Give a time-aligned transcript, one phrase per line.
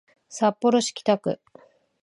[0.29, 1.39] 札幌市北区